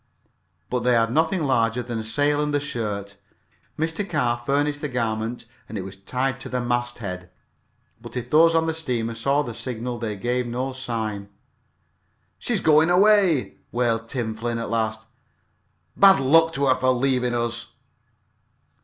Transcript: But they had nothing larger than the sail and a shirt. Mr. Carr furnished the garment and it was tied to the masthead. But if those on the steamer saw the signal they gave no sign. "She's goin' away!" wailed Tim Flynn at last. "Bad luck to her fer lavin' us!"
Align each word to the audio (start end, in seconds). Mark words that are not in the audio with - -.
But 0.71 0.79
they 0.79 0.93
had 0.95 1.11
nothing 1.13 1.43
larger 1.45 1.83
than 1.83 1.99
the 1.99 2.03
sail 2.03 2.41
and 2.41 2.55
a 2.55 2.59
shirt. 2.59 3.17
Mr. 3.77 4.03
Carr 4.09 4.41
furnished 4.43 4.81
the 4.81 4.87
garment 4.89 5.45
and 5.69 5.77
it 5.77 5.83
was 5.83 5.95
tied 5.95 6.39
to 6.39 6.49
the 6.49 6.59
masthead. 6.59 7.29
But 8.01 8.17
if 8.17 8.27
those 8.31 8.55
on 8.55 8.65
the 8.65 8.73
steamer 8.73 9.13
saw 9.13 9.43
the 9.43 9.53
signal 9.53 9.99
they 9.99 10.15
gave 10.17 10.47
no 10.47 10.71
sign. 10.71 11.29
"She's 12.39 12.61
goin' 12.61 12.89
away!" 12.89 13.57
wailed 13.71 14.07
Tim 14.09 14.33
Flynn 14.33 14.57
at 14.57 14.71
last. 14.71 15.05
"Bad 15.95 16.19
luck 16.19 16.51
to 16.53 16.65
her 16.65 16.73
fer 16.75 16.87
lavin' 16.89 17.35
us!" 17.35 17.67